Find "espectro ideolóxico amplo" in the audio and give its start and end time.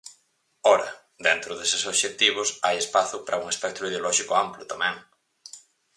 3.53-4.63